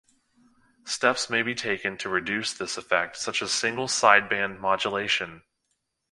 Steps 0.83 1.29
may 1.29 1.43
be 1.43 1.53
taken 1.53 1.95
to 1.99 2.09
reduce 2.09 2.55
this 2.55 2.75
effect, 2.75 3.15
such 3.17 3.39
as 3.43 3.51
single-sideband 3.51 4.57
modulation. 4.59 5.43